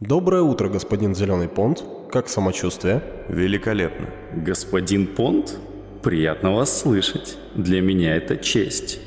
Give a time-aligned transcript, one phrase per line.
[0.00, 1.84] Доброе утро, господин Зеленый Понт.
[2.10, 3.02] Как самочувствие?
[3.28, 4.08] Великолепно.
[4.32, 5.58] Господин Понт,
[6.02, 7.36] приятно вас слышать.
[7.54, 8.98] Для меня это честь.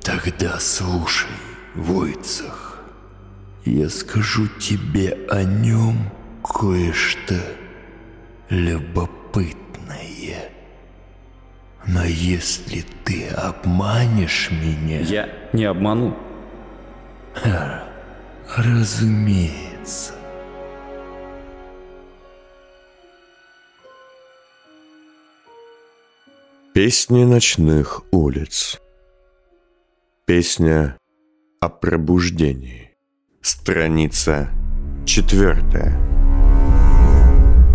[0.00, 1.28] Тогда слушай,
[1.74, 2.78] Войцах.
[3.66, 6.10] Я скажу тебе о нем
[6.42, 7.36] кое-что
[8.48, 9.54] любопытное.
[11.86, 15.00] Но если ты обманешь меня...
[15.00, 16.16] Я не обману.
[18.56, 20.14] Разумеется.
[26.82, 28.80] Песни ночных улиц.
[30.26, 30.96] Песня
[31.60, 32.92] о пробуждении.
[33.42, 34.48] Страница
[35.04, 36.00] четвертая.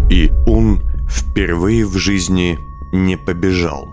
[0.09, 2.57] И он впервые в жизни
[2.93, 3.87] не побежал.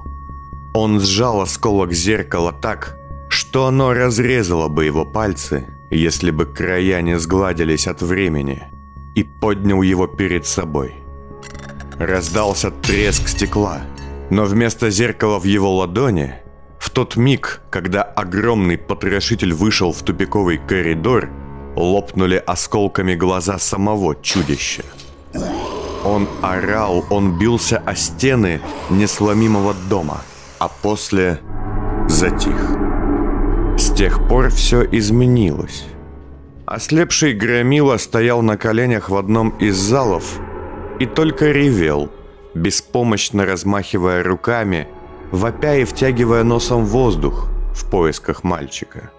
[0.75, 2.97] Он сжал осколок зеркала так,
[3.29, 8.63] что оно разрезало бы его пальцы, если бы края не сгладились от времени,
[9.15, 10.95] и поднял его перед собой.
[11.99, 13.83] Раздался треск стекла,
[14.33, 16.37] но вместо зеркала в его ладони,
[16.79, 21.29] в тот миг, когда огромный потрошитель вышел в тупиковый коридор,
[21.77, 24.85] лопнули осколками глаза самого чудища.
[26.03, 30.23] Он орал, он бился о стены несломимого дома,
[30.59, 31.41] а после
[32.09, 32.57] затих.
[33.77, 35.85] С тех пор все изменилось.
[36.65, 40.41] Ослепший Громила стоял на коленях в одном из залов
[41.01, 42.11] и только ревел,
[42.55, 44.89] беспомощно размахивая руками,
[45.31, 49.11] вопя и втягивая носом воздух в поисках мальчика.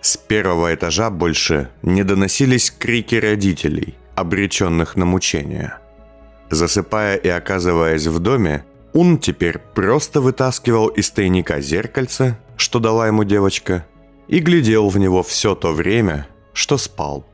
[0.00, 5.78] С первого этажа больше не доносились крики родителей, обреченных на мучения–
[6.52, 13.24] Засыпая и оказываясь в доме, он теперь просто вытаскивал из тайника зеркальце, что дала ему
[13.24, 13.86] девочка,
[14.28, 17.24] и глядел в него все то время, что спал,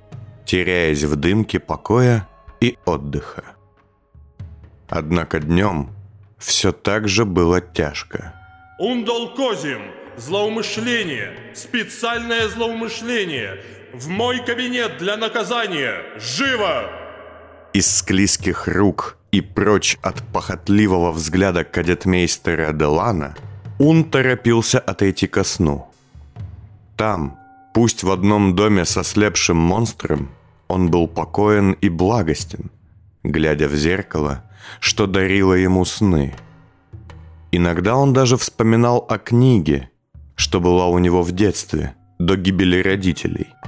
[0.47, 2.29] теряясь в дымке покоя
[2.61, 3.48] и отдыха.
[4.89, 5.91] Однако днем
[6.39, 8.35] все так же было тяжко.
[8.79, 9.83] Ундолкозим!
[10.17, 11.35] Злоумышление!
[11.55, 13.61] Специальное злоумышление!
[13.93, 16.03] В мой кабинет для наказания!
[16.19, 16.99] Живо!
[17.73, 23.37] из склизких рук и прочь от похотливого взгляда кадетмейстера Делана,
[23.79, 25.87] он торопился отойти ко сну.
[26.97, 27.39] Там,
[27.75, 30.31] пусть в одном доме со слепшим монстром,
[30.67, 32.71] он был покоен и благостен,
[33.29, 34.45] глядя в зеркало,
[34.81, 36.35] что дарило ему сны.
[37.53, 39.91] Иногда он даже вспоминал о книге,
[40.35, 43.49] что была у него в детстве, до гибели родителей–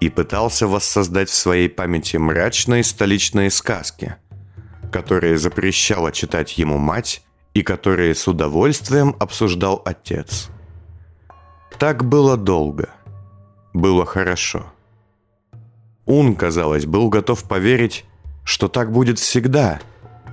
[0.00, 4.16] и пытался воссоздать в своей памяти мрачные столичные сказки,
[4.90, 10.48] которые запрещала читать ему мать и которые с удовольствием обсуждал отец.
[11.78, 12.90] Так было долго.
[13.72, 14.72] Было хорошо.
[16.06, 18.04] Ун, казалось, был готов поверить,
[18.44, 19.80] что так будет всегда,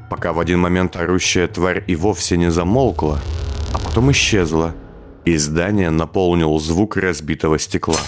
[0.09, 3.19] пока в один момент орущая тварь и вовсе не замолкла,
[3.73, 4.75] а потом исчезла,
[5.25, 7.99] и здание наполнил звук разбитого стекла.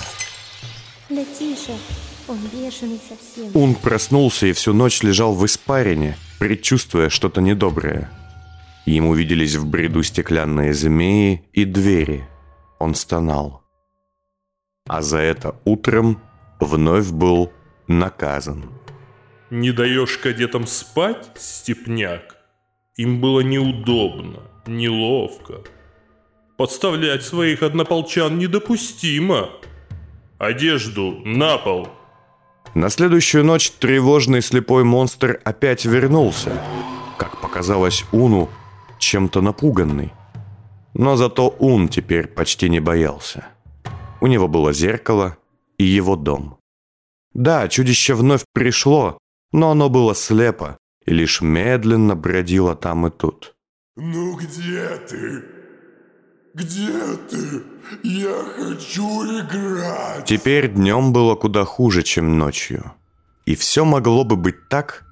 [1.09, 1.73] Да тише,
[2.27, 3.51] он бешеный совсем.
[3.53, 8.09] Он проснулся и всю ночь лежал в испарине, предчувствуя что-то недоброе.
[8.85, 12.27] Ему виделись в бреду стеклянные змеи и двери.
[12.79, 13.63] Он стонал.
[14.87, 16.21] А за это утром
[16.59, 17.51] вновь был
[17.87, 18.78] наказан.
[19.49, 22.37] Не даешь кадетам спать, степняк?
[22.95, 25.63] Им было неудобно, неловко.
[26.57, 29.49] Подставлять своих однополчан недопустимо.
[30.37, 31.87] Одежду на пол!»
[32.75, 36.61] На следующую ночь тревожный слепой монстр опять вернулся,
[37.17, 38.49] как показалось Уну,
[38.99, 40.13] чем-то напуганный.
[40.93, 43.47] Но зато Ун теперь почти не боялся.
[44.21, 45.37] У него было зеркало
[45.77, 46.57] и его дом.
[47.33, 49.17] Да, чудище вновь пришло,
[49.51, 53.55] но оно было слепо и лишь медленно бродило там и тут.
[53.95, 55.43] «Ну где ты?
[56.53, 56.91] Где
[57.29, 57.63] ты?
[58.03, 62.93] Я хочу играть!» Теперь днем было куда хуже, чем ночью.
[63.45, 65.03] И все могло бы быть так,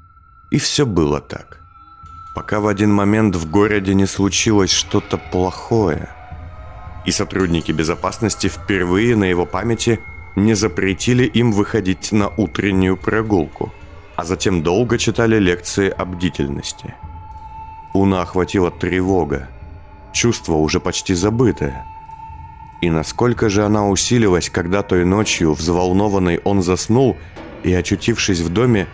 [0.52, 1.60] и все было так.
[2.36, 6.10] Пока в один момент в городе не случилось что-то плохое.
[7.06, 10.00] И сотрудники безопасности впервые на его памяти
[10.36, 13.74] не запретили им выходить на утреннюю прогулку,
[14.18, 16.96] а затем долго читали лекции о бдительности.
[17.94, 19.48] Уна охватила тревога,
[20.12, 21.86] чувство уже почти забытое.
[22.82, 27.16] И насколько же она усилилась, когда той ночью, взволнованный, он заснул
[27.64, 28.88] и, очутившись в доме,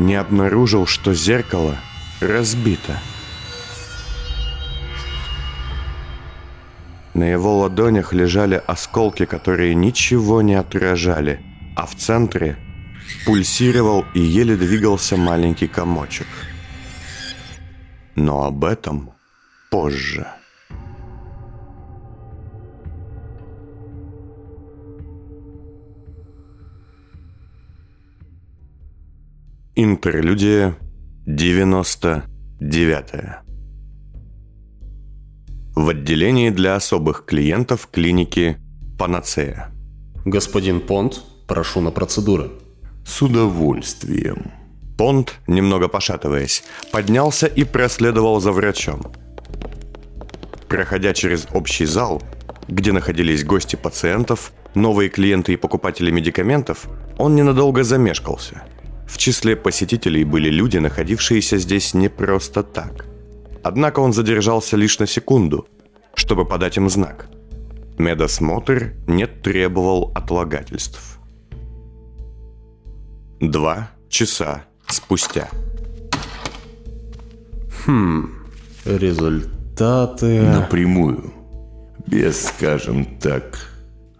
[0.00, 1.76] не обнаружил, что зеркало
[2.20, 2.98] разбито.
[7.14, 11.40] На его ладонях лежали осколки, которые ничего не отражали,
[11.76, 12.56] а в центре
[13.26, 16.26] пульсировал и еле двигался маленький комочек.
[18.16, 19.10] Но об этом
[19.70, 20.26] позже.
[29.76, 30.76] Интерлюдия
[31.26, 33.04] 99.
[35.74, 38.58] В отделении для особых клиентов клиники
[38.96, 39.72] «Панацея».
[40.24, 42.52] Господин Понт, прошу на процедуры.
[43.04, 44.52] С удовольствием.
[44.96, 46.62] Понт, немного пошатываясь,
[46.92, 49.12] поднялся и проследовал за врачом.
[50.68, 52.22] Проходя через общий зал,
[52.68, 56.86] где находились гости пациентов, новые клиенты и покупатели медикаментов,
[57.18, 58.62] он ненадолго замешкался–
[59.06, 63.06] в числе посетителей были люди, находившиеся здесь не просто так.
[63.62, 65.66] Однако он задержался лишь на секунду,
[66.14, 67.28] чтобы подать им знак.
[67.98, 71.13] Медосмотр не требовал отлагательств.
[73.50, 75.50] Два часа спустя.
[77.84, 78.30] Хм,
[78.86, 80.40] результаты...
[80.42, 81.32] Напрямую.
[82.06, 83.68] Без, скажем так,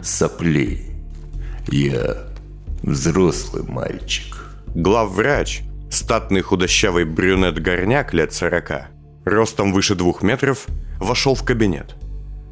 [0.01, 0.91] соплей.
[1.69, 2.29] Я
[2.83, 4.37] взрослый мальчик.
[4.75, 8.89] Главврач, статный худощавый брюнет-горняк лет сорока,
[9.25, 10.67] ростом выше двух метров,
[10.99, 11.97] вошел в кабинет.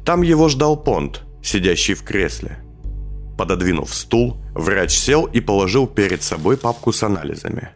[0.05, 2.62] Там его ждал Понт, сидящий в кресле.
[3.37, 7.69] Пододвинув стул, врач сел и положил перед собой папку с анализами.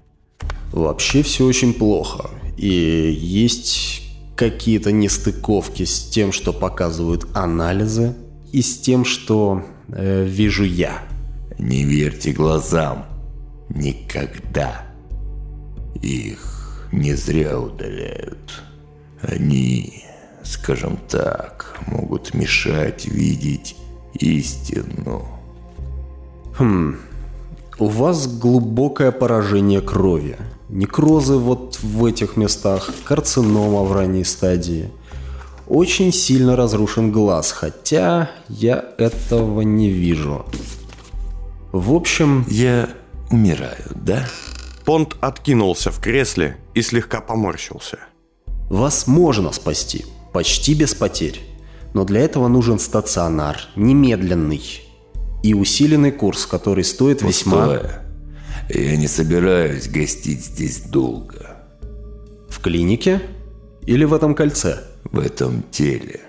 [0.72, 2.30] Вообще все очень плохо.
[2.58, 2.68] И
[3.20, 4.04] есть
[4.36, 8.16] какие-то нестыковки с тем, что показывают анализы,
[8.52, 11.04] и с тем, что э, вижу я.
[11.58, 13.06] Не верьте глазам.
[13.70, 14.86] Никогда.
[16.02, 18.64] Их не зря удаляют.
[19.22, 20.06] Они,
[20.44, 23.76] скажем так, могут мешать видеть
[24.14, 25.37] истину.
[26.58, 26.96] Хм,
[27.78, 30.38] у вас глубокое поражение крови.
[30.70, 34.90] Некрозы вот в этих местах, карцинома в ранней стадии.
[35.68, 40.48] Очень сильно разрушен глаз, хотя я этого не вижу.
[41.72, 42.44] В общем...
[42.48, 42.90] Я
[43.30, 44.28] умираю, да?
[44.84, 48.00] Понт откинулся в кресле и слегка поморщился.
[48.70, 51.40] Вас можно спасти, почти без потерь.
[51.94, 54.87] Но для этого нужен стационар, немедленный.
[55.44, 57.68] И усиленный курс, который стоит весьма...
[57.68, 58.02] Пустое.
[58.70, 61.58] Я не собираюсь гостить здесь долго.
[62.50, 63.22] В клинике?
[63.84, 64.84] Или в этом кольце?
[65.06, 66.22] В этом теле.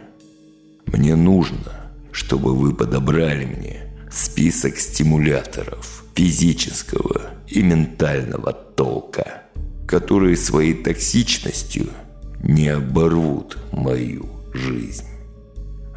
[0.87, 9.43] Мне нужно, чтобы вы подобрали мне список стимуляторов физического и ментального толка,
[9.87, 11.89] которые своей токсичностью
[12.43, 15.07] не оборвут мою жизнь.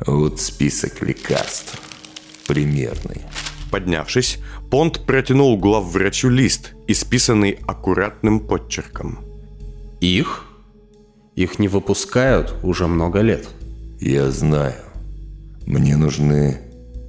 [0.06, 1.80] Вот список лекарств.
[2.52, 3.22] Примерный.
[3.72, 4.40] Поднявшись,
[4.70, 9.20] Понт протянул главврачу лист, исписанный аккуратным подчерком.
[10.02, 10.44] Их?
[11.38, 13.48] Их не выпускают уже много лет.
[14.02, 14.84] Я знаю.
[15.66, 16.60] Мне нужны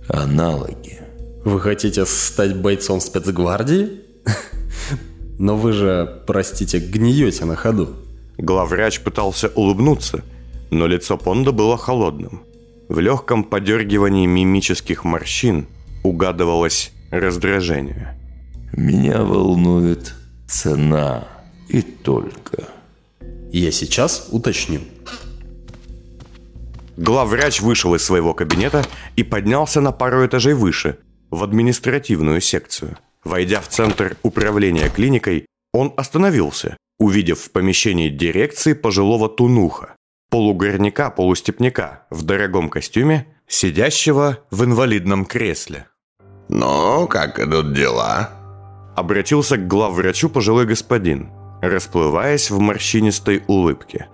[0.08, 1.00] аналоги.
[1.44, 4.00] Вы хотите стать бойцом спецгвардии?
[5.40, 7.96] Но вы же, простите, гниете на ходу.
[8.38, 10.22] Главврач пытался улыбнуться,
[10.70, 12.42] но лицо Понда было холодным.
[12.88, 15.66] В легком подергивании мимических морщин
[16.02, 18.18] угадывалось раздражение.
[18.72, 20.14] Меня волнует
[20.46, 21.28] цена
[21.68, 22.68] и только.
[23.52, 24.80] Я сейчас уточню.
[26.96, 28.84] Главврач вышел из своего кабинета
[29.16, 30.98] и поднялся на пару этажей выше,
[31.30, 32.98] в административную секцию.
[33.24, 39.96] Войдя в центр управления клиникой, он остановился, увидев в помещении дирекции пожилого тунуха,
[40.32, 45.86] полугорняка-полустепняка в дорогом костюме, сидящего в инвалидном кресле.
[46.48, 48.30] «Ну, как идут дела?»
[48.96, 54.08] Обратился к главврачу пожилой господин, расплываясь в морщинистой улыбке.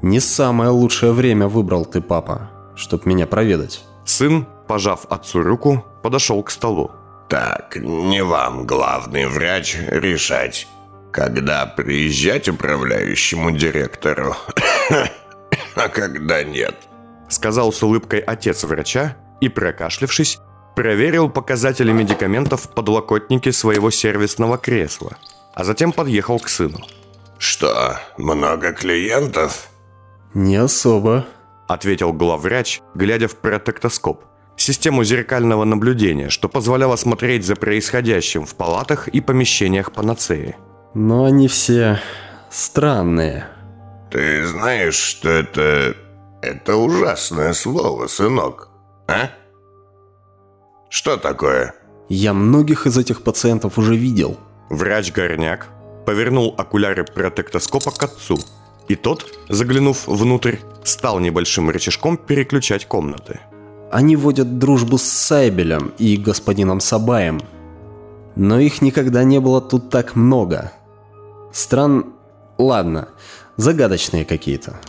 [0.00, 3.84] Не самое лучшее время выбрал ты, папа, чтоб меня проведать.
[4.04, 6.92] Сын, пожав отцу руку, подошел к столу.
[7.28, 10.68] «Так, не вам, главный врач, решать,
[11.10, 14.36] когда приезжать управляющему директору,
[15.84, 16.74] а когда нет»,
[17.28, 20.38] сказал с улыбкой отец врача и, прокашлявшись,
[20.74, 25.16] проверил показатели медикаментов в подлокотнике своего сервисного кресла,
[25.54, 26.78] а затем подъехал к сыну.
[27.38, 29.68] «Что, много клиентов?»
[30.34, 31.26] Не особо,
[31.68, 34.24] ответил главврач, глядя в протектоскоп,
[34.56, 40.56] систему зеркального наблюдения, что позволяло смотреть за происходящим в палатах и помещениях панацеи.
[40.94, 42.00] Но они все
[42.50, 43.46] странные.
[44.14, 45.96] «Ты знаешь, что это...
[46.40, 48.68] это ужасное слово, сынок,
[49.08, 49.30] а?»
[50.88, 51.74] «Что такое?»
[52.08, 54.38] Я многих из этих пациентов уже видел.
[54.70, 55.68] Врач-горняк
[56.06, 58.38] повернул окуляры протектоскопа к отцу,
[58.86, 63.40] и тот, заглянув внутрь, стал небольшим рычажком переключать комнаты.
[63.90, 67.40] Они водят дружбу с Сайбелем и господином Сабаем.
[68.36, 70.70] Но их никогда не было тут так много.
[71.52, 72.12] Стран...
[72.56, 73.08] Ладно,
[73.56, 74.80] загадочные какие-то.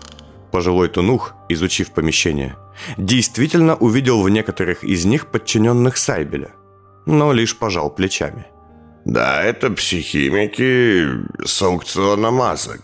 [0.51, 2.55] Пожилой Тунух, изучив помещение,
[2.97, 6.51] действительно увидел в некоторых из них подчиненных Сайбеля,
[7.05, 8.45] но лишь пожал плечами.
[9.05, 11.05] Да, это психимики
[11.45, 12.81] с аукциона масок.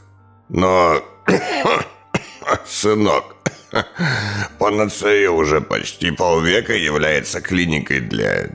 [0.49, 1.01] Но,
[2.65, 3.35] сынок,
[4.59, 8.49] панацея уже почти полвека является клиникой для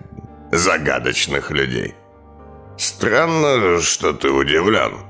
[0.52, 1.94] загадочных людей.
[2.78, 5.05] Странно, что ты удивлен.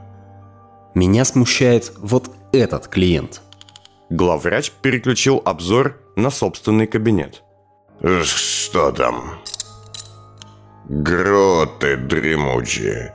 [0.97, 3.43] Меня смущает вот этот клиент.
[4.09, 7.43] Главврач переключил обзор на собственный кабинет.
[8.23, 9.38] Что там?
[10.88, 13.15] Гроты дремучие.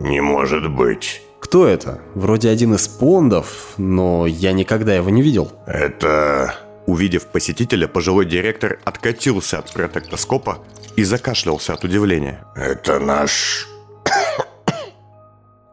[0.00, 1.20] Не может быть.
[1.40, 2.00] Кто это?
[2.14, 5.52] Вроде один из пондов, но я никогда его не видел.
[5.66, 6.54] Это...
[6.86, 10.60] Увидев посетителя, пожилой директор откатился от протектоскопа
[10.96, 12.46] и закашлялся от удивления.
[12.56, 13.66] Это наш...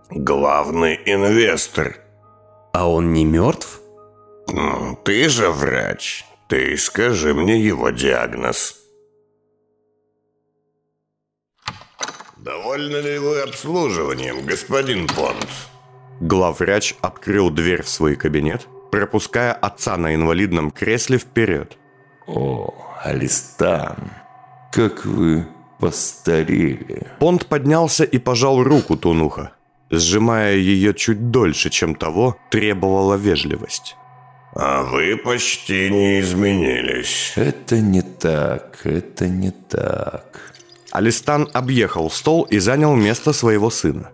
[0.09, 1.97] главный инвестор.
[2.73, 3.81] А он не мертв?
[4.49, 6.25] Ну, Ты же врач.
[6.47, 8.75] Ты скажи мне его диагноз.
[12.37, 15.47] Довольны ли вы обслуживанием, господин Понт?
[16.21, 21.77] Главврач открыл дверь в свой кабинет, пропуская отца на инвалидном кресле вперед.
[22.25, 22.73] О,
[23.03, 24.11] Алистан,
[24.71, 25.45] как вы
[25.79, 27.07] постарели.
[27.19, 29.51] Понт поднялся и пожал руку Тунуха,
[29.89, 33.95] сжимая ее чуть дольше, чем того требовала вежливость.
[34.55, 37.33] А вы почти не изменились.
[37.35, 40.53] Это не так, это не так.
[40.91, 44.09] Алистан объехал стол и занял место своего сына.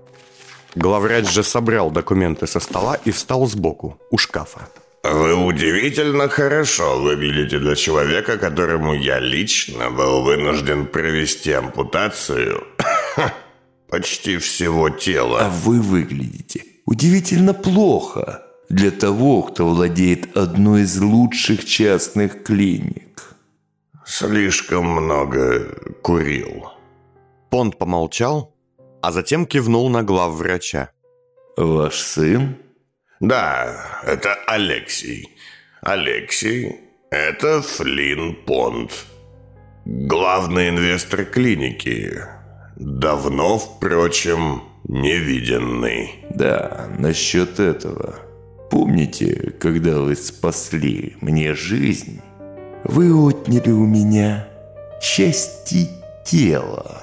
[0.76, 4.68] Главврач же собрал документы со стола и встал сбоку, у шкафа.
[5.04, 12.64] Вы удивительно хорошо выглядите для человека, которому я лично был вынужден провести ампутацию
[13.94, 15.50] почти всего А тела.
[15.50, 23.36] вы выглядите удивительно плохо для того, кто владеет одной из лучших частных клиник.
[24.04, 25.60] Слишком много
[26.02, 26.72] курил.
[27.52, 28.56] Понт помолчал,
[29.04, 30.90] а затем кивнул на главврача.
[31.56, 32.58] Ваш сын?
[33.20, 35.30] Да, это Алексей.
[35.82, 36.80] Алексей–
[37.12, 39.06] это Флинн Понт.
[39.86, 42.33] Главный инвестор клиники.
[42.76, 46.26] Давно, впрочем, невиденный.
[46.34, 48.16] Да, насчет этого.
[48.72, 52.22] Помните, когда вы спасли мне жизнь,
[52.84, 54.48] вы отняли у меня
[55.02, 55.90] части
[56.26, 57.02] тела.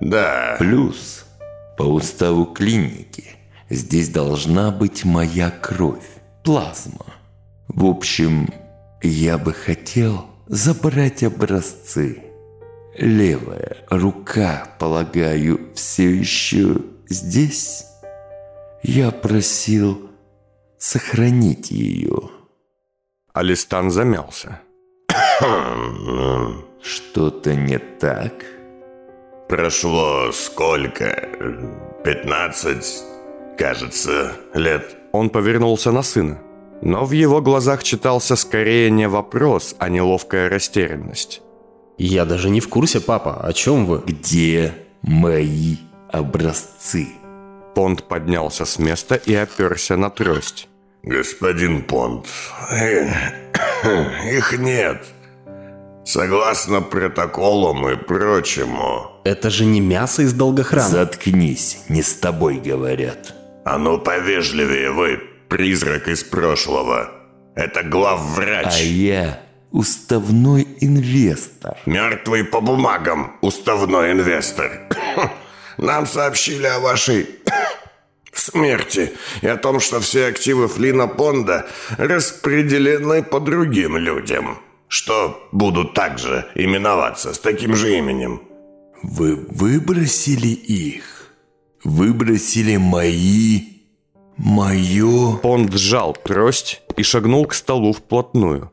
[0.00, 1.26] Да, Плюс,
[1.76, 3.24] по уставу клиники,
[3.70, 6.06] здесь должна быть моя кровь,
[6.42, 7.06] плазма.
[7.68, 8.48] В общем,
[9.02, 12.27] я бы хотел забрать образцы.
[12.98, 16.76] Левая рука, полагаю, все еще
[17.08, 17.86] здесь?
[18.82, 20.10] Я просил
[20.78, 22.30] сохранить ее.
[23.32, 24.60] Алистан замялся.
[26.82, 28.44] Что-то не так?
[29.48, 31.28] прошло сколько?
[32.04, 33.02] Пятнадцать,
[33.56, 34.96] кажется, лет.
[35.12, 36.38] Он повернулся на сына,
[36.82, 41.42] но в его глазах читался скорее не вопрос, а неловкая растерянность.
[41.98, 44.02] Я даже не в курсе, папа, о чем вы?
[44.06, 45.76] Где мои
[46.10, 47.08] образцы?
[47.74, 50.68] Понт поднялся с места и оперся на трость.
[51.02, 52.26] Господин Понт,
[52.70, 53.08] э,
[54.36, 55.04] их нет.
[56.04, 59.10] Согласно протоколам и прочему.
[59.24, 60.88] Это же не мясо из долгохрана.
[60.88, 63.34] Заткнись, не с тобой говорят.
[63.64, 67.10] А ну повежливее вы, призрак из прошлого.
[67.54, 68.80] Это главврач.
[68.80, 69.40] А я
[69.70, 71.76] уставной инвестор.
[71.86, 74.88] Мертвый по бумагам, уставной инвестор.
[75.78, 77.26] Нам сообщили о вашей
[78.32, 84.58] смерти и о том, что все активы Флина Понда распределены по другим людям,
[84.88, 88.42] что будут также именоваться с таким же именем.
[89.02, 91.32] Вы выбросили их?
[91.84, 93.60] Выбросили мои...
[94.36, 95.36] Мое...
[95.36, 98.72] Понт сжал трость и шагнул к столу вплотную.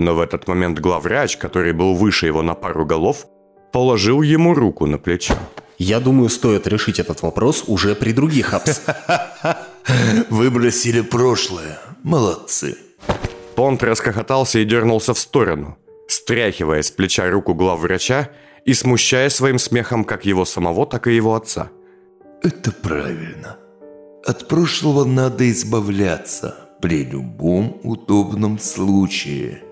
[0.00, 3.26] Но в этот момент главврач, который был выше его на пару голов,
[3.70, 5.34] положил ему руку на плечо.
[5.76, 8.80] Я думаю, стоит решить этот вопрос уже при других апс.
[10.30, 11.78] Выбросили прошлое.
[12.02, 12.78] Молодцы.
[13.56, 15.76] Понт расхохотался и дернулся в сторону,
[16.08, 18.30] стряхивая с плеча руку главврача
[18.64, 21.68] и смущая своим смехом как его самого, так и его отца.
[22.42, 23.58] Это правильно.
[24.24, 29.62] От прошлого надо избавляться при любом удобном случае.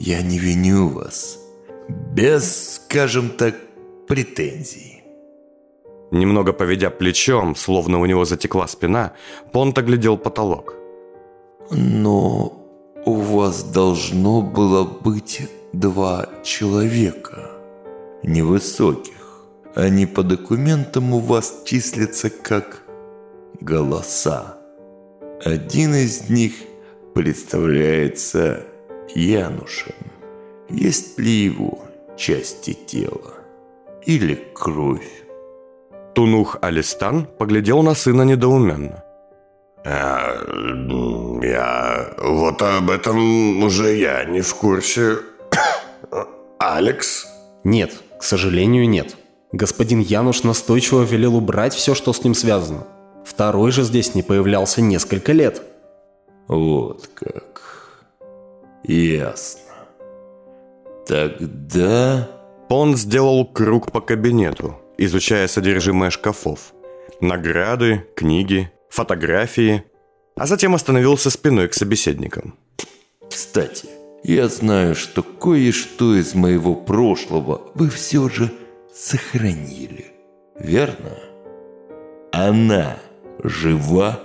[0.00, 1.38] Я не виню вас.
[2.14, 3.54] Без, скажем так,
[4.08, 5.02] претензий.
[6.10, 9.12] Немного поведя плечом, словно у него затекла спина,
[9.52, 10.74] Понт оглядел потолок.
[11.70, 12.52] Но
[13.04, 15.42] у вас должно было быть
[15.74, 17.50] два человека.
[18.22, 19.44] Невысоких.
[19.74, 22.84] Они по документам у вас числятся как
[23.60, 24.56] голоса.
[25.44, 26.54] Один из них
[27.14, 28.64] представляется
[29.14, 29.94] Янушем.
[30.68, 31.80] Есть ли его
[32.16, 33.34] части тела?
[34.06, 35.24] Или кровь?
[36.14, 39.04] Тунух Алистан поглядел на сына недоуменно.
[39.84, 40.36] А,
[41.42, 42.14] я...
[42.18, 45.18] Вот об этом уже я не в курсе.
[46.58, 47.26] Алекс?
[47.64, 49.16] Нет, к сожалению, нет.
[49.52, 52.86] Господин Януш настойчиво велел убрать все, что с ним связано.
[53.24, 55.62] Второй же здесь не появлялся несколько лет.
[56.48, 57.69] Вот как.
[58.82, 59.60] Ясно.
[61.06, 62.28] Тогда...
[62.68, 66.72] Понт сделал круг по кабинету, изучая содержимое шкафов.
[67.20, 69.82] Награды, книги, фотографии,
[70.36, 72.56] а затем остановился спиной к собеседникам.
[73.28, 73.88] Кстати,
[74.22, 78.52] я знаю, что кое-что из моего прошлого вы все же
[78.94, 80.12] сохранили.
[80.56, 81.18] Верно?
[82.30, 82.98] Она
[83.42, 84.20] жива?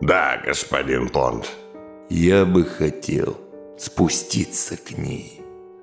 [0.00, 1.48] Да, господин Понт.
[2.10, 3.36] Я бы хотел
[3.82, 5.40] спуститься к ней.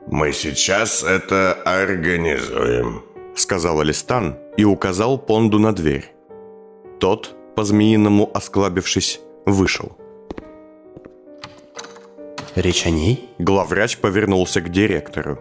[0.07, 3.03] Мы сейчас это организуем.
[3.35, 6.11] Сказал Алистан и указал Понду на дверь.
[6.99, 9.97] Тот, по-змеиному осклабившись, вышел.
[12.55, 13.29] Речь о ней?
[13.37, 15.39] Главврач повернулся к директору.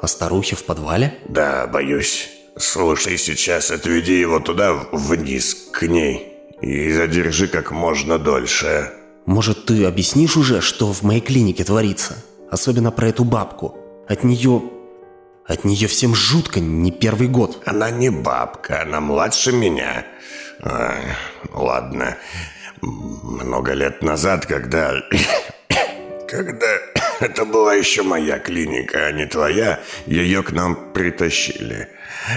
[0.00, 1.18] О старухе в подвале?
[1.28, 2.30] Да, боюсь.
[2.56, 6.34] Слушай, сейчас отведи его туда, вниз, к ней.
[6.60, 8.92] И задержи как можно дольше.
[9.30, 12.16] Может, ты объяснишь уже, что в моей клинике творится?
[12.50, 13.76] Особенно про эту бабку.
[14.08, 14.60] От нее...
[15.46, 17.62] От нее всем жутко, не первый год.
[17.64, 20.04] Она не бабка, она младше меня.
[20.60, 20.96] А,
[21.52, 22.16] ладно.
[22.82, 24.94] Много лет назад, когда...
[26.28, 26.66] Когда
[27.20, 31.86] это была еще моя клиника, а не твоя, ее к нам притащили.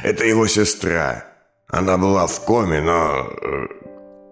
[0.04, 1.26] Это его сестра.
[1.68, 3.68] Она была в коме, но э,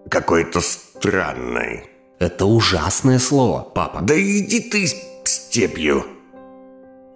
[0.08, 1.91] какой-то странной.
[2.22, 4.00] Это ужасное слово, папа.
[4.00, 4.86] Да иди ты
[5.24, 6.06] степью.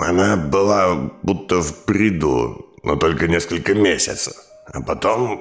[0.00, 4.34] Она была будто в бреду, но только несколько месяцев.
[4.66, 5.40] А потом...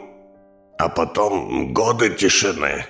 [0.78, 2.86] А потом годы тишины.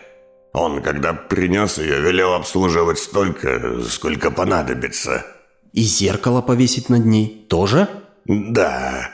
[0.51, 5.25] Он, когда принес ее, велел обслуживать столько, сколько понадобится.
[5.71, 7.87] И зеркало повесить над ней тоже?
[8.25, 9.11] Да,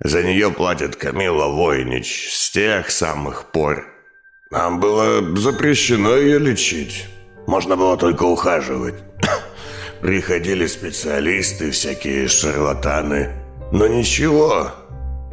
[0.00, 3.91] за нее платит Камила Войнич с тех самых пор.
[4.52, 7.06] Нам было запрещено ее лечить.
[7.46, 8.96] Можно было только ухаживать.
[10.02, 13.30] Приходили специалисты, всякие шарлатаны.
[13.72, 14.70] Но ничего,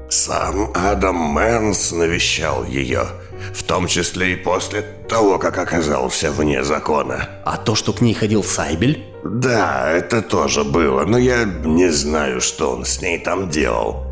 [0.10, 3.08] сам Адам Мэнс навещал ее.
[3.54, 7.30] В том числе и после того, как оказался вне закона.
[7.44, 9.04] А то, что к ней ходил Сайбель?
[9.26, 14.09] Да, это тоже было, но я не знаю, что он с ней там делал.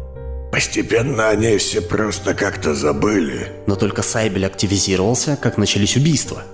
[0.58, 3.52] Постепенно о ней все просто как-то забыли.
[3.68, 6.46] Но только Сайбель активизировался, как начались убийства.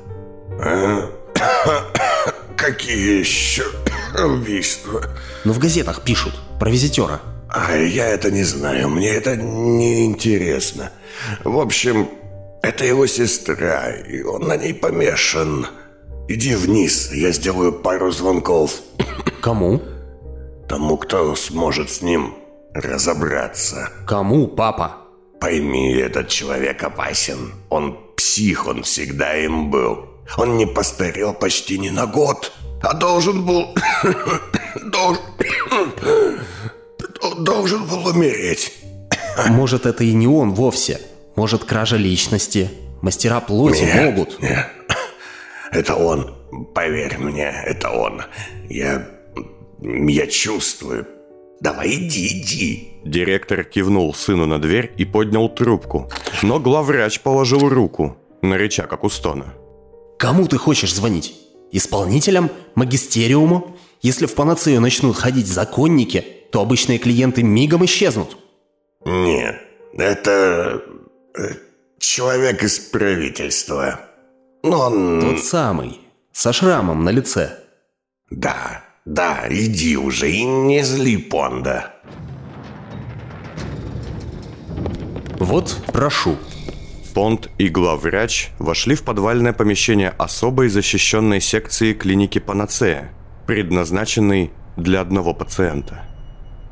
[0.60, 1.10] А?
[2.58, 3.64] Какие еще
[4.22, 5.06] убийства?
[5.46, 7.22] Но в газетах пишут про визитера.
[7.48, 10.92] А я это не знаю, мне это не интересно.
[11.46, 12.10] В общем,
[12.62, 15.68] это его сестра, и он на ней помешан.
[16.28, 18.82] Иди вниз, я сделаю пару звонков.
[19.40, 19.82] Кому?
[20.68, 22.43] Тому, кто сможет с ним
[22.74, 23.90] разобраться.
[24.06, 24.98] Кому, папа?
[25.40, 27.54] Пойми, этот человек опасен.
[27.70, 30.06] Он псих, он всегда им был.
[30.38, 33.76] Он не постарел почти ни на год, а должен был...
[34.84, 35.22] должен...
[37.44, 38.74] должен был умереть.
[39.50, 41.02] Может, это и не он вовсе.
[41.36, 42.70] Может, кража личности.
[43.02, 44.42] Мастера плоти Нет, могут.
[44.42, 44.68] нет.
[45.72, 46.36] Это он.
[46.74, 48.22] Поверь мне, это он.
[48.70, 49.08] Я...
[49.82, 51.06] Я чувствую.
[51.64, 52.88] Давай иди, иди.
[53.06, 56.10] Директор кивнул сыну на дверь и поднял трубку.
[56.42, 59.54] Но главврач положил руку на рычаг Акустона.
[60.20, 61.34] Кому ты хочешь звонить?
[61.72, 62.50] Исполнителям?
[62.76, 63.78] Магистериуму?
[64.02, 68.36] Если в панацею начнут ходить законники, то обычные клиенты мигом исчезнут.
[69.06, 69.56] Нет,
[69.98, 70.82] это...
[71.38, 71.44] э,
[72.00, 74.02] Человек из правительства.
[74.64, 75.22] Но он...
[75.22, 76.02] Тот самый,
[76.34, 77.58] со шрамом на лице.
[78.30, 81.94] Да, да, иди уже и не зли Понда.
[85.40, 86.38] Вот, прошу.
[87.14, 93.12] Понт и главврач вошли в подвальное помещение особой защищенной секции клиники Панацея,
[93.46, 96.06] предназначенной для одного пациента.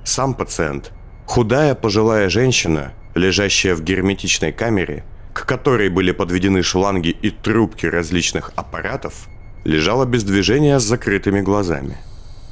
[0.04, 0.94] Сам пациент–
[1.26, 8.52] худая пожилая женщина, лежащая в герметичной камере, к которой были подведены шланги и трубки различных
[8.56, 9.28] аппаратов,
[9.64, 11.98] лежала без движения с закрытыми глазами.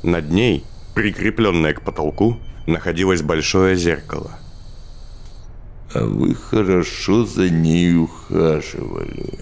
[0.03, 0.63] Над ней,
[0.95, 4.31] прикрепленное к потолку, находилось большое зеркало.
[5.93, 9.39] А вы хорошо за ней ухаживали.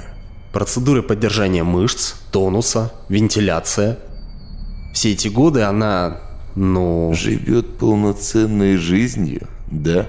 [0.53, 3.99] Процедуры поддержания мышц, тонуса, вентиляция.
[4.93, 6.21] Все эти годы она,
[6.55, 7.13] ну...
[7.13, 10.07] Живет полноценной жизнью, да?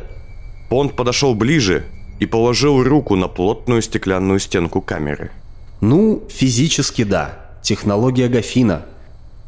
[0.71, 1.85] Понт подошел ближе
[2.21, 5.33] и положил руку на плотную стеклянную стенку камеры.
[5.81, 7.51] Ну, физически да.
[7.63, 8.87] Технология Гафина.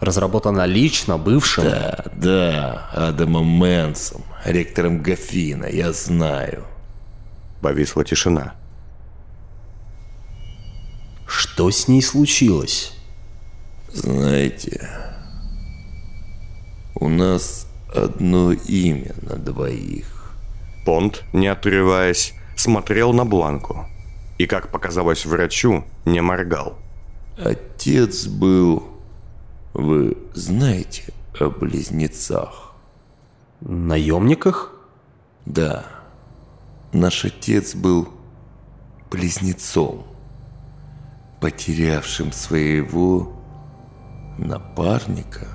[0.00, 1.64] Разработана лично бывшим...
[1.64, 6.64] Да, да, Адамом Мэнсом, ректором Гафина, я знаю.
[7.60, 8.54] Повисла тишина.
[11.26, 12.94] Что с ней случилось?
[13.92, 14.88] Знаете,
[16.94, 20.34] у нас одно имя на двоих.
[20.86, 23.86] Понт, не отрываясь, смотрел на Бланку.
[24.38, 26.78] И, как показалось врачу, не моргал.
[27.36, 28.89] Отец был...
[29.72, 32.74] Вы знаете о близнецах?
[33.61, 34.72] Наемниках?
[35.46, 35.85] Да.
[36.92, 38.09] Наш отец был
[39.11, 40.06] близнецом,
[41.40, 43.33] потерявшим своего
[44.38, 45.46] напарника.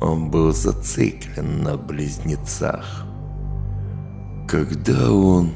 [0.00, 3.04] Он был зациклен на близнецах.
[4.48, 5.54] Когда он...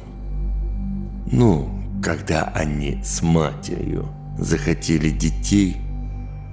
[1.26, 1.68] Ну,
[2.02, 5.80] когда они с матерью захотели детей,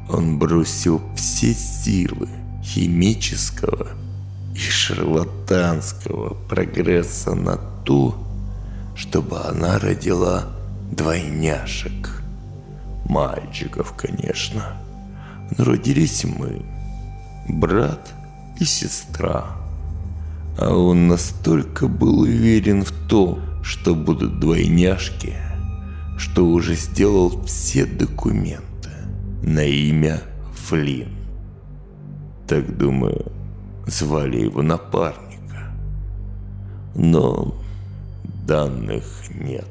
[0.09, 2.27] он бросил все силы
[2.63, 3.89] химического
[4.55, 8.15] и шарлатанского прогресса на то,
[8.95, 10.45] чтобы она родила
[10.91, 12.23] двойняшек.
[13.05, 14.77] Мальчиков, конечно.
[15.57, 16.61] Но родились мы,
[17.47, 18.13] брат
[18.59, 19.45] и сестра.
[20.57, 25.35] А он настолько был уверен в том, что будут двойняшки,
[26.17, 28.68] что уже сделал все документы
[29.41, 30.21] на имя
[30.53, 31.09] Флинн.
[32.47, 33.25] Так думаю,
[33.85, 35.71] звали его напарника.
[36.95, 37.55] Но
[38.47, 39.69] данных нет.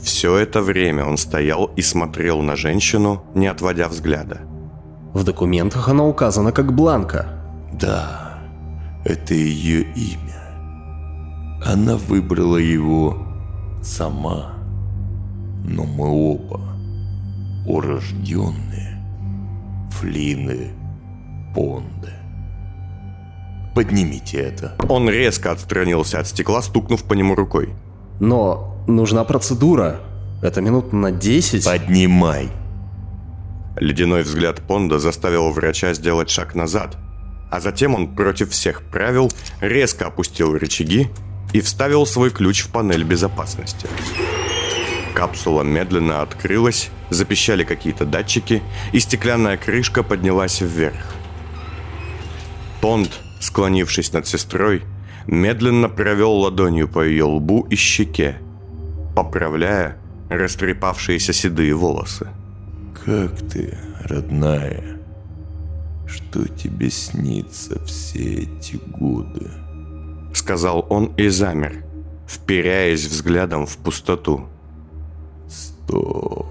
[0.00, 4.40] Все это время он стоял и смотрел на женщину, не отводя взгляда.
[5.12, 7.26] В документах она указана как Бланка.
[7.72, 8.38] Да,
[9.04, 11.62] это ее имя.
[11.64, 13.18] Она выбрала его
[13.82, 14.54] сама.
[15.64, 16.77] Но мы оба
[17.68, 18.98] урожденные
[19.90, 20.70] Флины
[21.54, 22.12] Понды.
[23.74, 24.74] Поднимите это.
[24.88, 27.74] Он резко отстранился от стекла, стукнув по нему рукой.
[28.20, 30.00] Но нужна процедура.
[30.42, 31.64] Это минут на 10.
[31.64, 32.48] Поднимай.
[33.76, 36.96] Ледяной взгляд Понда заставил врача сделать шаг назад,
[37.50, 41.08] а затем он против всех правил резко опустил рычаги
[41.52, 43.86] и вставил свой ключ в панель безопасности.
[45.18, 51.12] Капсула медленно открылась, запищали какие-то датчики, и стеклянная крышка поднялась вверх.
[52.80, 54.84] Понд, склонившись над сестрой,
[55.26, 58.38] медленно провел ладонью по ее лбу и щеке,
[59.16, 59.96] поправляя
[60.30, 62.28] растрепавшиеся седые волосы.
[63.04, 65.00] Как ты, родная?
[66.06, 69.50] Что тебе снится все эти годы?
[70.32, 71.82] Сказал он и замер,
[72.28, 74.48] вперяясь взглядом в пустоту.
[75.88, 76.44] Стоп.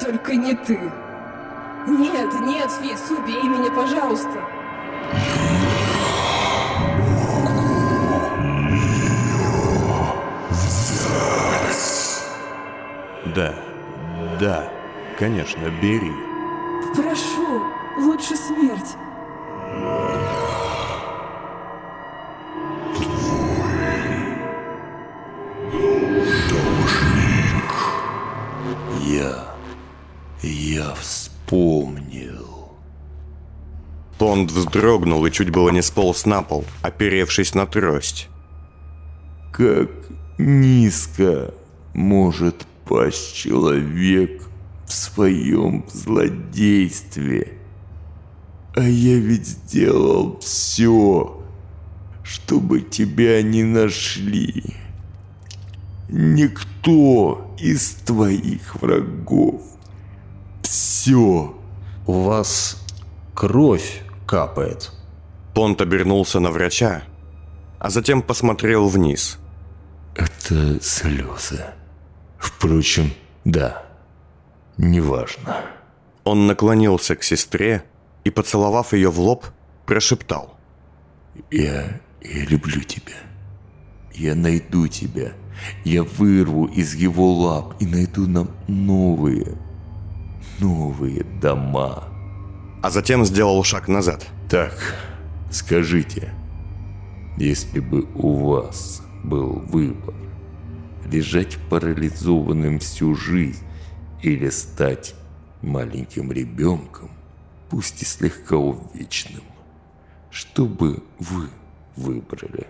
[0.00, 0.78] Только не ты.
[1.86, 4.40] Нет, нет, Фиц, убей меня, пожалуйста.
[13.34, 13.54] Да,
[14.40, 14.68] да,
[15.18, 16.12] конечно, бери.
[16.94, 17.64] Прошу,
[17.96, 18.96] лучше смерть.
[29.00, 29.54] Я...
[30.42, 32.72] Я вспомнил.
[34.18, 38.28] Понд вздрогнул и чуть было не сполз на пол, оперевшись на трость.
[39.52, 39.90] Как
[40.38, 41.54] низко
[41.94, 44.42] может пасть человек
[44.86, 47.63] в своем злодействе.
[48.76, 51.40] А я ведь сделал все,
[52.24, 54.76] чтобы тебя не нашли.
[56.08, 59.62] Никто из твоих врагов.
[60.62, 61.54] Все
[62.06, 62.82] у вас
[63.32, 64.90] кровь капает.
[65.54, 67.04] Понт обернулся на врача,
[67.78, 69.38] а затем посмотрел вниз.
[70.16, 71.64] Это слезы.
[72.38, 73.12] Впрочем,
[73.44, 73.84] да,
[74.76, 75.64] неважно.
[76.24, 77.84] Он наклонился к сестре
[78.24, 79.46] и, поцеловав ее в лоб,
[79.86, 80.58] прошептал.
[81.50, 83.16] Я, я люблю тебя.
[84.12, 85.32] Я найду тебя.
[85.84, 89.56] Я вырву из его лап и найду нам новые,
[90.58, 92.04] новые дома.
[92.82, 94.26] А затем сделал шаг назад.
[94.48, 94.74] Так,
[95.50, 96.34] скажите,
[97.36, 100.14] если бы у вас был выбор,
[101.06, 103.64] лежать парализованным всю жизнь
[104.22, 105.14] или стать
[105.62, 107.10] маленьким ребенком,
[107.74, 109.42] пусть и слегка увечным,
[110.30, 111.48] что бы вы
[111.96, 112.68] выбрали?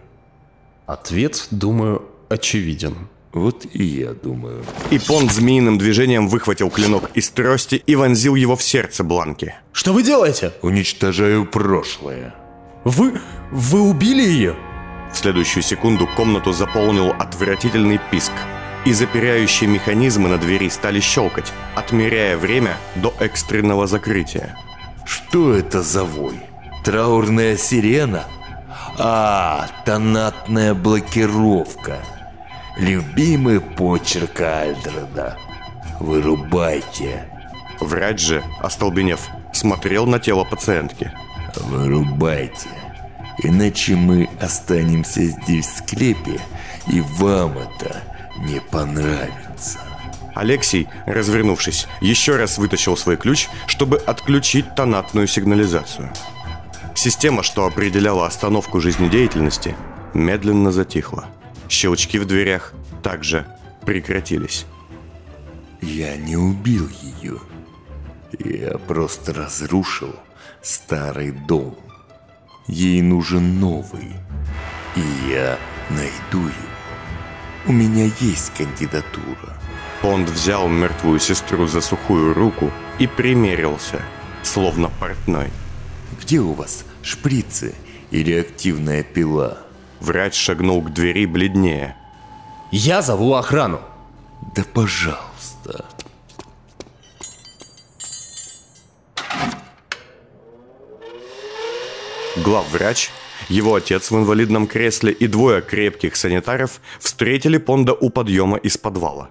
[0.87, 3.09] Ответ, думаю, очевиден.
[3.35, 4.65] Вот и я думаю.
[4.91, 9.55] И Понт змеиным движением выхватил клинок из трости и вонзил его в сердце Бланки.
[9.73, 10.55] Что вы делаете?
[10.63, 12.35] Уничтожаю прошлое.
[12.85, 13.21] Вы...
[13.51, 14.57] вы убили ее?
[15.13, 18.33] В следующую секунду комнату заполнил отвратительный писк.
[18.87, 24.57] И запирающие механизмы на двери стали щелкать, отмеряя время до экстренного закрытия.
[25.05, 26.41] Что это за вой?
[26.85, 28.25] Траурная сирена?
[28.99, 31.99] А, тонатная блокировка.
[32.77, 35.37] Любимый почерк Альдреда.
[36.01, 37.29] Вырубайте.
[37.81, 41.13] Врач же, остолбенев, смотрел на тело пациентки.
[41.57, 42.69] Вырубайте.
[43.43, 46.41] Иначе мы останемся здесь в склепе,
[46.87, 48.03] и вам это
[48.39, 49.81] не понравится.
[50.35, 56.11] Алексей, развернувшись, еще раз вытащил свой ключ, чтобы отключить тонатную сигнализацию.
[56.95, 59.77] Система, что определяла остановку жизнедеятельности,
[60.13, 61.27] медленно затихла.
[61.69, 63.47] Щелчки в дверях также
[63.85, 64.67] прекратились.
[65.81, 67.39] Я не убил ее.
[68.39, 70.15] Я просто разрушил
[70.63, 71.77] старый дом.
[72.67, 74.13] Ей нужен новый.
[74.97, 75.59] И я
[75.91, 76.75] найду его.
[77.67, 79.59] У меня есть кандидатура.
[80.05, 84.03] Понд взял мертвую сестру за сухую руку и примерился,
[84.43, 85.49] словно портной.
[86.21, 87.75] Где у вас шприцы
[88.11, 89.61] и реактивная пила?
[90.01, 91.97] Врач шагнул к двери бледнее.
[92.71, 93.81] Я зову охрану.
[94.55, 95.87] Да пожалуйста.
[102.45, 103.09] Главврач,
[103.49, 109.31] его отец в инвалидном кресле и двое крепких санитаров встретили Понда у подъема из подвала.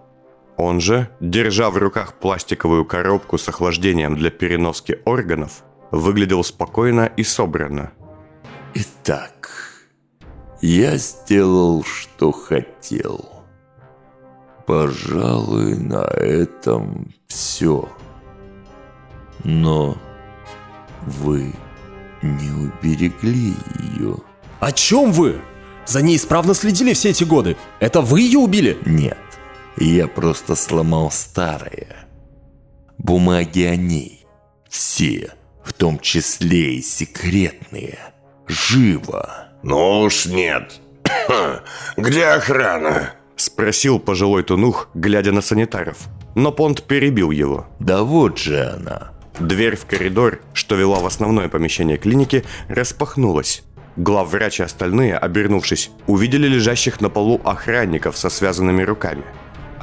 [0.58, 7.24] Он же, держа в руках пластиковую коробку с охлаждением для переноски органов, выглядел спокойно и
[7.24, 7.92] собранно.
[8.76, 9.50] Итак,
[10.62, 13.30] я сделал, что хотел.
[14.66, 17.90] Пожалуй, на этом все.
[19.44, 19.98] Но
[21.02, 21.54] вы
[22.22, 23.54] не уберегли
[23.98, 24.16] ее.
[24.60, 25.42] О чем вы?
[25.86, 27.58] За ней исправно следили все эти годы.
[27.82, 28.78] Это вы ее убили?
[28.86, 29.18] Нет,
[29.78, 32.08] я просто сломал старое.
[32.98, 34.26] Бумаги о ней.
[34.70, 35.32] Все,
[35.64, 38.00] в том числе и секретные.
[38.48, 39.48] Живо.
[39.64, 40.80] Ну уж нет.
[41.98, 43.14] Где охрана?
[43.36, 45.98] Спросил пожилой тунух, глядя на санитаров.
[46.36, 47.68] Но Понт перебил его.
[47.80, 49.12] Да вот же она.
[49.40, 53.64] Дверь в коридор, что вела в основное помещение клиники, распахнулась.
[53.96, 59.24] Главврач и остальные, обернувшись, увидели лежащих на полу охранников со связанными руками.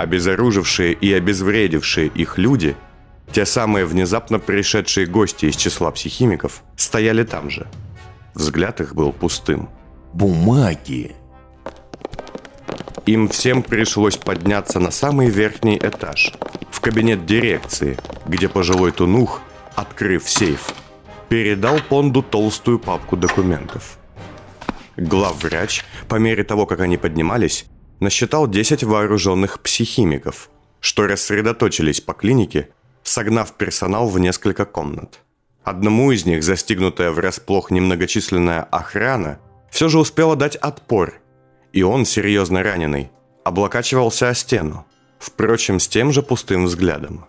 [0.00, 2.74] Обезоружившие и обезвредившие их люди,
[3.32, 7.66] те самые внезапно пришедшие гости из числа психимиков, стояли там же.
[8.34, 9.68] Взгляд их был пустым.
[10.14, 11.14] Бумаги.
[13.04, 16.32] Им всем пришлось подняться на самый верхний этаж,
[16.70, 19.42] в кабинет дирекции, где пожилой тунух,
[19.74, 20.72] открыв сейф,
[21.28, 23.98] передал Понду толстую папку документов.
[24.96, 27.66] Главврач, по мере того, как они поднимались,
[28.00, 32.70] насчитал 10 вооруженных психимиков, что рассредоточились по клинике,
[33.02, 35.20] согнав персонал в несколько комнат.
[35.62, 39.38] Одному из них, застигнутая врасплох немногочисленная охрана,
[39.70, 41.20] все же успела дать отпор,
[41.72, 43.10] и он, серьезно раненый,
[43.44, 44.86] облокачивался о стену,
[45.18, 47.26] впрочем, с тем же пустым взглядом.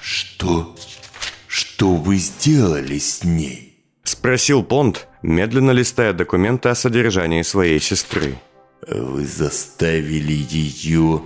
[0.00, 0.74] Что?
[1.46, 3.84] Что вы сделали с ней?
[4.04, 8.38] Спросил Понт, медленно листая документы о содержании своей сестры.
[8.86, 11.22] Вы заставили ее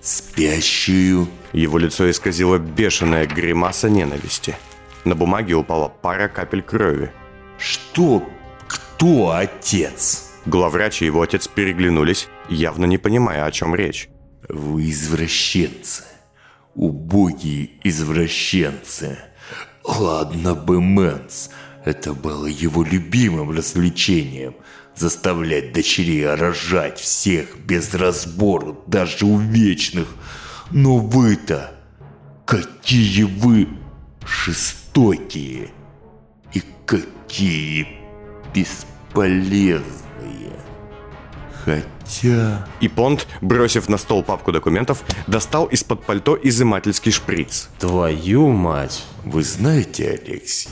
[0.00, 1.28] спящую?
[1.52, 4.56] Его лицо исказило бешеная гримаса ненависти.
[5.04, 7.12] На бумаге упала пара капель крови.
[7.58, 8.28] Что?
[8.66, 10.32] Кто отец?
[10.46, 14.08] Главврач и его отец переглянулись, явно не понимая, о чем речь.
[14.48, 16.04] Вы извращенцы.
[16.74, 19.18] убогие извращенцы.
[19.84, 21.50] Ладно бы Мэнс,
[21.84, 24.56] это было его любимым развлечением–
[24.96, 30.08] заставлять дочерей рожать всех без разбору, даже у вечных.
[30.70, 31.74] Но вы-то,
[32.46, 33.68] какие вы
[34.26, 35.70] жестокие
[36.52, 37.88] и какие
[38.54, 39.82] бесполезные.
[41.64, 42.66] Хотя...
[42.80, 47.70] И Понт, бросив на стол папку документов, достал из-под пальто изымательский шприц.
[47.78, 49.04] Твою мать.
[49.24, 50.70] Вы знаете, Алексей,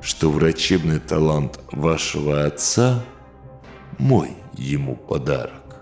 [0.00, 3.04] что врачебный талант вашего отца–
[4.00, 5.76] мой ему подарок.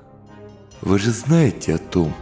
[0.83, 2.15] Вы же знаете о том,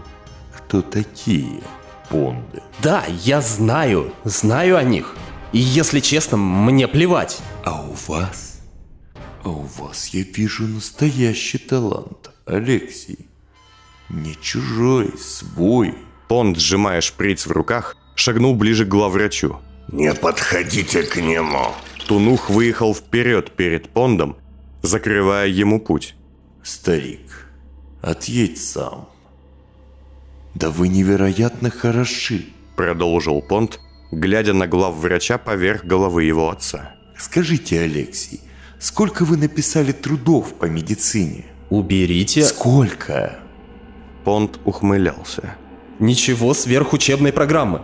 [0.55, 1.63] кто такие
[2.11, 2.63] понды.
[2.83, 5.17] Да, я знаю, знаю о них.
[5.53, 7.39] И если честно, мне плевать.
[7.65, 8.61] А у вас?
[9.43, 13.29] А у вас я вижу настоящий талант, Алексей.
[14.11, 15.95] Не чужой, свой.
[16.29, 19.61] Понт, сжимая шприц в руках, шагнул ближе к главврачу.
[19.89, 21.69] Не подходите к нему.
[22.07, 24.37] Тунух выехал вперед перед Пондом,
[24.87, 26.14] закрывая ему путь.
[26.62, 27.49] Старик,
[28.03, 29.09] отъедь сам.
[30.55, 32.46] Да вы невероятно хороши.
[32.77, 36.94] Продолжил Понт, глядя на главврача поверх головы его отца.
[37.18, 38.40] Скажите, Алексей,
[38.79, 41.44] сколько вы написали трудов по медицине?
[41.70, 42.44] Уберите...
[42.44, 43.38] Сколько?
[44.25, 45.55] Понт ухмылялся.
[45.99, 47.83] Ничего сверхучебной программы.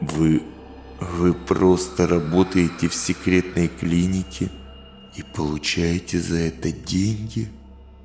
[0.00, 0.42] Вы...
[1.00, 4.50] Вы просто работаете в секретной клинике
[5.14, 7.48] и получаете за это деньги?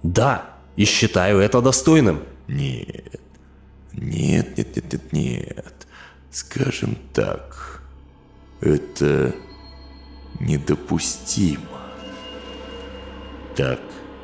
[0.04, 2.24] Да, и считаю это достойным.
[2.48, 3.20] Нет.
[3.94, 5.88] Нет, нет, нет, нет, нет.
[6.32, 7.82] Скажем так,
[8.62, 9.34] это
[10.40, 11.64] недопустимо.
[13.56, 13.82] Так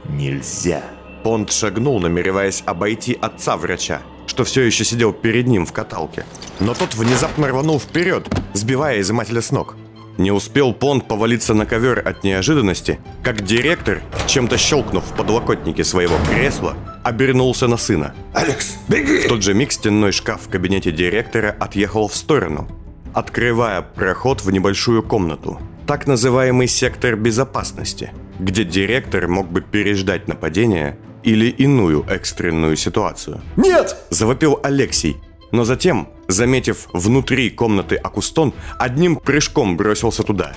[0.08, 0.84] нельзя.
[1.24, 6.26] Понт шагнул, намереваясь обойти отца врача, что все еще сидел перед ним в каталке.
[6.60, 9.76] Но тот внезапно рванул вперед, сбивая изымателя с ног.
[10.18, 16.16] Не успел Понт повалиться на ковер от неожиданности, как директор, чем-то щелкнув в подлокотнике своего
[16.30, 18.16] кресла, обернулся на сына.
[18.34, 19.20] Алекс, беги!
[19.20, 22.68] В тот же миг стенной шкаф в кабинете директора отъехал в сторону,
[23.14, 25.60] открывая проход в небольшую комнату.
[25.86, 33.42] Так называемый сектор безопасности, где директор мог бы переждать нападение или иную экстренную ситуацию.
[33.58, 33.98] Нет!
[34.10, 35.18] Завопил Алексей,
[35.52, 40.54] но затем, заметив внутри комнаты Акустон, одним прыжком бросился туда.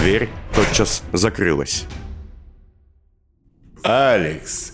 [0.00, 1.86] Дверь тотчас закрылась.
[3.82, 4.72] Алекс,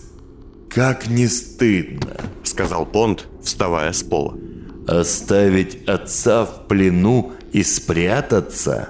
[0.69, 4.35] как не стыдно Сказал Понт, вставая с пола.
[4.87, 8.89] оставить отца в плену и спрятаться?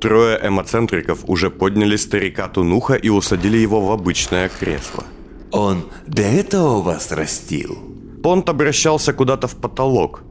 [0.00, 5.04] Трое эмоцентриков уже подняли старика Тунуха и усадили его в обычное кресло.
[5.52, 7.78] Он до этого вас растил?
[8.22, 10.22] Понт обращался куда-то в потолок,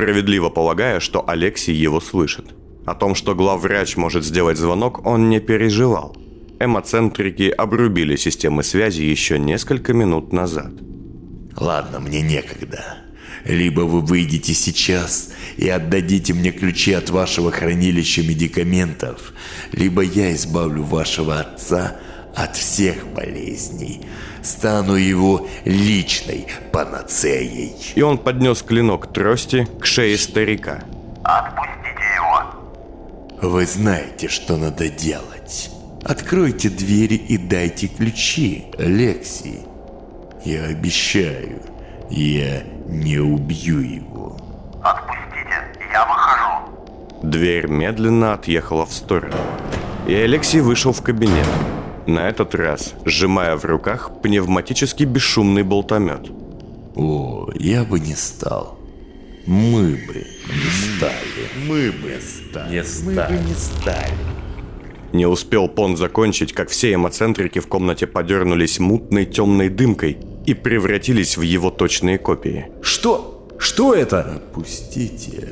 [0.00, 2.46] справедливо полагая, что Алексей его слышит.
[2.86, 6.16] О том, что главврач может сделать звонок, он не переживал.
[6.58, 10.72] Эмоцентрики обрубили системы связи еще несколько минут назад.
[11.54, 12.96] Ладно, мне некогда.
[13.44, 19.34] Либо вы выйдете сейчас и отдадите мне ключи от вашего хранилища медикаментов,
[19.72, 21.98] либо я избавлю вашего отца
[22.34, 24.06] от всех болезней.
[24.42, 27.74] Стану его личной панацеей.
[27.94, 30.82] И он поднес клинок трости к шее старика.
[33.42, 35.70] Вы знаете, что надо делать.
[36.04, 39.60] Откройте двери и дайте ключи, Алексей.
[40.44, 41.62] Я обещаю,
[42.10, 44.36] я не убью его.
[47.22, 49.36] Дверь медленно отъехала в сторону.
[50.06, 51.46] И Алексей вышел в кабинет.
[52.06, 56.30] На этот раз, сжимая в руках пневматический бесшумный болтомет.
[56.96, 58.78] О, я бы не стал.
[59.46, 61.66] Мы бы не стали.
[61.66, 62.84] Мы бы не стали.
[63.04, 64.14] Мы бы не стали.
[65.12, 71.36] Не успел Пон закончить, как все эмоцентрики в комнате подернулись мутной темной дымкой и превратились
[71.36, 72.66] в его точные копии.
[72.80, 73.48] Что?
[73.58, 74.20] Что это?
[74.36, 75.48] Опустите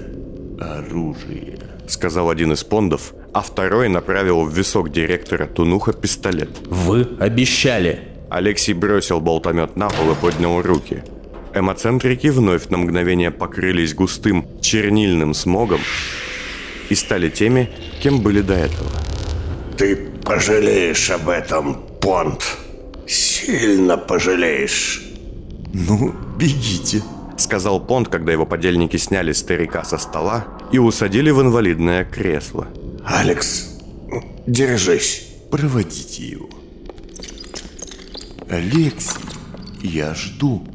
[0.61, 1.78] оружие.
[1.89, 6.51] Сказал один из пондов, а второй направил в висок директора Тунуха пистолет.
[6.66, 8.09] Вы обещали.
[8.30, 11.03] Алексей бросил болтомет на пол и поднял руки.
[11.55, 15.80] Эмоцентрики вновь на мгновение покрылись густым чернильным смогом
[16.91, 17.70] и стали теми,
[18.03, 18.91] кем были до этого.
[19.78, 22.59] Ты пожалеешь об этом, Понт.
[23.07, 25.03] Сильно пожалеешь.
[25.72, 27.03] Ну, бегите.
[27.39, 32.66] Сказал Понт, когда его подельники сняли старика со стола и усадили в инвалидное кресло.
[33.07, 33.78] Алекс,
[34.47, 35.24] держись.
[35.51, 36.49] Проводите его.
[38.51, 39.22] Алексей,
[39.80, 40.66] я жду.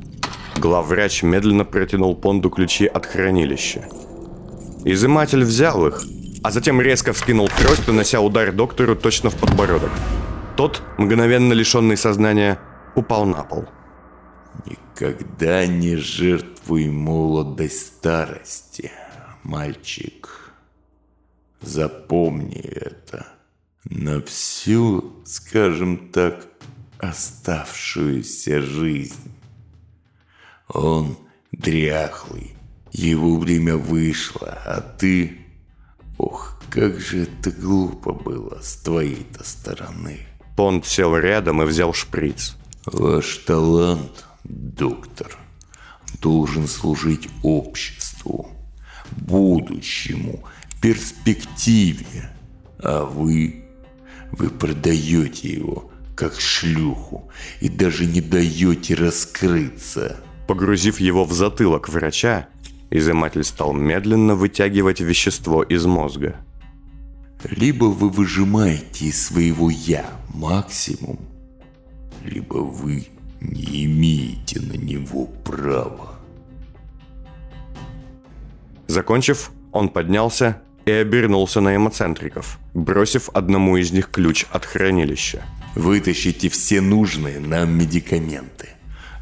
[0.57, 3.85] Главврач медленно протянул Понду ключи от хранилища.
[4.85, 6.01] Изыматель взял их,
[6.43, 9.91] а затем резко вскинул трость, нанося удар доктору точно в подбородок.
[10.55, 12.57] Тот, мгновенно лишенный сознания,
[12.95, 13.65] упал на пол.
[14.65, 15.97] Никогда не
[16.63, 18.91] жертвуй молодость старости,
[19.43, 20.53] мальчик.
[21.61, 23.27] Запомни это.
[23.83, 26.47] На всю, скажем так,
[26.99, 29.31] оставшуюся жизнь.
[30.69, 31.17] Он
[31.51, 32.55] дряхлый,
[32.93, 35.39] его время вышло, а ты...
[36.17, 40.27] Ох, как же это глупо было с твоей-то стороны.
[40.55, 42.55] Понд сел рядом и взял шприц.
[42.85, 45.37] Ваш талант, доктор,
[46.23, 48.49] должен служить обществу,
[49.11, 50.39] будущему,
[50.81, 52.31] перспективе.
[52.79, 53.65] А вы,
[54.31, 60.21] вы продаете его, как шлюху, и даже не даете раскрыться.
[60.47, 62.47] Погрузив его в затылок врача,
[62.89, 66.37] изыматель стал медленно вытягивать вещество из мозга.
[67.49, 71.19] Либо вы выжимаете из своего «я» максимум,
[72.23, 73.07] либо вы
[73.41, 76.12] не имеете на него права.
[78.93, 85.43] Закончив, он поднялся и обернулся на эмоцентриков, бросив одному из них ключ от хранилища.
[85.73, 88.69] Вытащите все нужные нам медикаменты,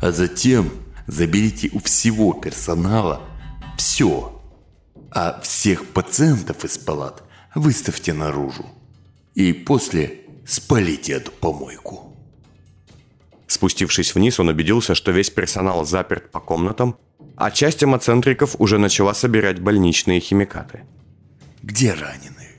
[0.01, 0.69] а затем
[1.07, 3.21] заберите у всего персонала
[3.77, 4.41] все,
[5.09, 7.23] а всех пациентов из палат
[7.55, 8.65] выставьте наружу.
[9.35, 12.13] И после спалите эту помойку.
[13.47, 16.97] Спустившись вниз, он убедился, что весь персонал заперт по комнатам,
[17.35, 20.83] а часть эмоцентриков уже начала собирать больничные химикаты.
[21.63, 22.55] Где раненые?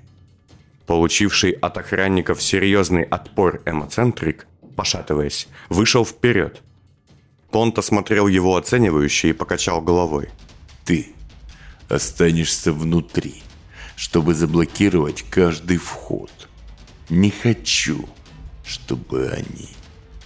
[0.86, 4.46] Получивший от охранников серьезный отпор эмоцентрик,
[4.76, 6.62] пошатываясь, вышел вперед.
[7.50, 10.30] Понт осмотрел его оценивающе и покачал головой.
[10.84, 11.12] Ты
[11.88, 13.42] останешься внутри,
[13.96, 16.30] чтобы заблокировать каждый вход.
[17.08, 18.08] Не хочу,
[18.64, 19.68] чтобы они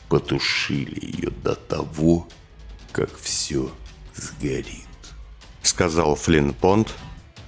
[0.08, 2.28] потушили ее до того,
[2.92, 3.70] как все
[4.16, 4.86] сгорит»,—
[5.62, 6.94] сказал Флинн Понт,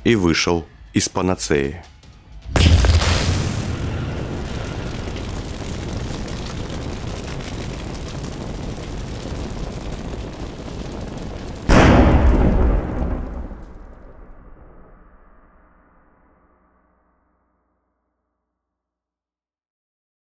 [0.05, 1.85] и вышел из панацеи.